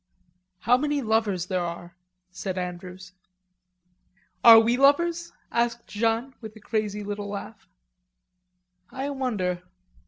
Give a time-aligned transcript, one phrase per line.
[0.61, 1.95] "How many lovers there are,"
[2.31, 3.13] said Andrews.
[4.43, 7.67] "Are we lovers?" asked Jeanne with a curious little laugh.
[8.89, 9.61] "I wonder....